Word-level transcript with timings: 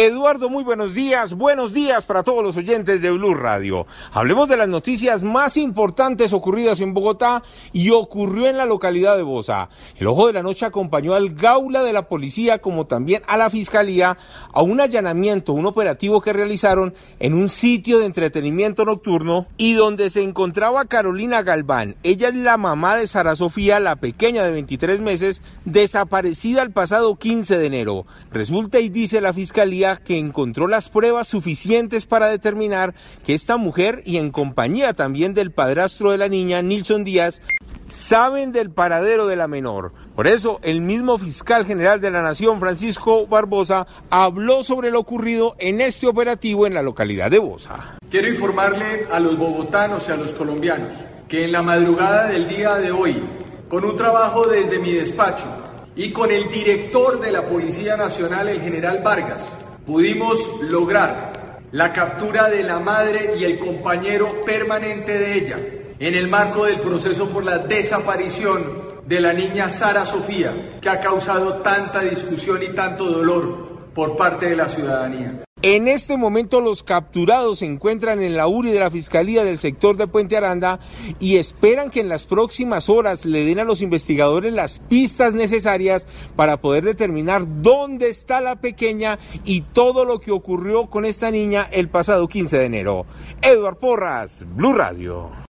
Eduardo, 0.00 0.48
muy 0.48 0.62
buenos 0.62 0.94
días. 0.94 1.34
Buenos 1.34 1.74
días 1.74 2.06
para 2.06 2.22
todos 2.22 2.44
los 2.44 2.56
oyentes 2.56 3.02
de 3.02 3.10
Blue 3.10 3.34
Radio. 3.34 3.84
Hablemos 4.12 4.48
de 4.48 4.56
las 4.56 4.68
noticias 4.68 5.24
más 5.24 5.56
importantes 5.56 6.32
ocurridas 6.32 6.80
en 6.80 6.94
Bogotá 6.94 7.42
y 7.72 7.90
ocurrió 7.90 8.46
en 8.46 8.58
la 8.58 8.64
localidad 8.64 9.16
de 9.16 9.24
Bosa. 9.24 9.70
El 9.96 10.06
ojo 10.06 10.28
de 10.28 10.34
la 10.34 10.44
noche 10.44 10.64
acompañó 10.64 11.14
al 11.14 11.34
gaula 11.34 11.82
de 11.82 11.92
la 11.92 12.06
policía 12.06 12.58
como 12.58 12.86
también 12.86 13.22
a 13.26 13.36
la 13.36 13.50
fiscalía 13.50 14.16
a 14.52 14.62
un 14.62 14.80
allanamiento, 14.80 15.52
un 15.52 15.66
operativo 15.66 16.20
que 16.20 16.32
realizaron 16.32 16.94
en 17.18 17.34
un 17.34 17.48
sitio 17.48 17.98
de 17.98 18.06
entretenimiento 18.06 18.84
nocturno 18.84 19.48
y 19.56 19.72
donde 19.72 20.10
se 20.10 20.22
encontraba 20.22 20.84
Carolina 20.84 21.42
Galván. 21.42 21.96
Ella 22.04 22.28
es 22.28 22.36
la 22.36 22.56
mamá 22.56 22.94
de 22.94 23.08
Sara 23.08 23.34
Sofía, 23.34 23.80
la 23.80 23.96
pequeña 23.96 24.44
de 24.44 24.52
23 24.52 25.00
meses, 25.00 25.42
desaparecida 25.64 26.62
el 26.62 26.70
pasado 26.70 27.16
15 27.16 27.58
de 27.58 27.66
enero. 27.66 28.06
Resulta 28.30 28.78
y 28.78 28.90
dice 28.90 29.20
la 29.20 29.32
fiscalía 29.32 29.87
que 29.96 30.18
encontró 30.18 30.68
las 30.68 30.88
pruebas 30.88 31.28
suficientes 31.28 32.06
para 32.06 32.28
determinar 32.28 32.94
que 33.24 33.34
esta 33.34 33.56
mujer 33.56 34.02
y 34.04 34.18
en 34.18 34.30
compañía 34.30 34.92
también 34.92 35.34
del 35.34 35.50
padrastro 35.50 36.10
de 36.10 36.18
la 36.18 36.28
niña, 36.28 36.62
Nilson 36.62 37.04
Díaz, 37.04 37.40
saben 37.88 38.52
del 38.52 38.70
paradero 38.70 39.26
de 39.26 39.36
la 39.36 39.48
menor. 39.48 39.92
Por 40.14 40.26
eso, 40.26 40.60
el 40.62 40.80
mismo 40.80 41.18
fiscal 41.18 41.64
general 41.64 42.00
de 42.00 42.10
la 42.10 42.22
Nación, 42.22 42.60
Francisco 42.60 43.26
Barbosa, 43.26 43.86
habló 44.10 44.62
sobre 44.62 44.90
lo 44.90 45.00
ocurrido 45.00 45.54
en 45.58 45.80
este 45.80 46.06
operativo 46.06 46.66
en 46.66 46.74
la 46.74 46.82
localidad 46.82 47.30
de 47.30 47.38
Bosa. 47.38 47.96
Quiero 48.10 48.28
informarle 48.28 49.06
a 49.10 49.20
los 49.20 49.36
bogotanos 49.38 50.08
y 50.08 50.12
a 50.12 50.16
los 50.16 50.34
colombianos 50.34 50.94
que 51.28 51.44
en 51.44 51.52
la 51.52 51.62
madrugada 51.62 52.28
del 52.28 52.48
día 52.48 52.76
de 52.76 52.90
hoy, 52.90 53.22
con 53.68 53.84
un 53.84 53.96
trabajo 53.96 54.46
desde 54.46 54.78
mi 54.78 54.92
despacho 54.92 55.46
y 55.94 56.10
con 56.10 56.30
el 56.30 56.48
director 56.48 57.20
de 57.20 57.30
la 57.30 57.46
Policía 57.46 57.96
Nacional, 57.96 58.48
el 58.48 58.60
general 58.60 59.02
Vargas, 59.02 59.56
pudimos 59.88 60.60
lograr 60.60 61.62
la 61.72 61.94
captura 61.94 62.50
de 62.50 62.62
la 62.62 62.78
madre 62.78 63.32
y 63.38 63.44
el 63.44 63.58
compañero 63.58 64.44
permanente 64.44 65.18
de 65.18 65.34
ella 65.34 65.56
en 65.98 66.14
el 66.14 66.28
marco 66.28 66.66
del 66.66 66.78
proceso 66.78 67.30
por 67.30 67.42
la 67.42 67.56
desaparición 67.56 68.62
de 69.06 69.20
la 69.20 69.32
niña 69.32 69.70
Sara 69.70 70.04
Sofía, 70.04 70.78
que 70.82 70.90
ha 70.90 71.00
causado 71.00 71.54
tanta 71.62 72.00
discusión 72.00 72.62
y 72.62 72.68
tanto 72.74 73.06
dolor 73.06 73.88
por 73.94 74.14
parte 74.14 74.50
de 74.50 74.56
la 74.56 74.68
ciudadanía. 74.68 75.47
En 75.60 75.88
este 75.88 76.16
momento 76.16 76.60
los 76.60 76.84
capturados 76.84 77.58
se 77.58 77.66
encuentran 77.66 78.22
en 78.22 78.36
la 78.36 78.46
URI 78.46 78.70
de 78.70 78.78
la 78.78 78.92
Fiscalía 78.92 79.42
del 79.42 79.58
sector 79.58 79.96
de 79.96 80.06
Puente 80.06 80.36
Aranda 80.36 80.78
y 81.18 81.36
esperan 81.36 81.90
que 81.90 81.98
en 81.98 82.08
las 82.08 82.26
próximas 82.26 82.88
horas 82.88 83.24
le 83.24 83.44
den 83.44 83.58
a 83.58 83.64
los 83.64 83.82
investigadores 83.82 84.52
las 84.52 84.78
pistas 84.78 85.34
necesarias 85.34 86.06
para 86.36 86.58
poder 86.58 86.84
determinar 86.84 87.44
dónde 87.60 88.08
está 88.08 88.40
la 88.40 88.54
pequeña 88.54 89.18
y 89.44 89.62
todo 89.62 90.04
lo 90.04 90.20
que 90.20 90.30
ocurrió 90.30 90.86
con 90.86 91.04
esta 91.04 91.32
niña 91.32 91.68
el 91.72 91.88
pasado 91.88 92.28
15 92.28 92.56
de 92.56 92.64
enero. 92.64 93.06
Eduard 93.42 93.78
Porras, 93.78 94.44
Blue 94.54 94.74
Radio. 94.74 95.38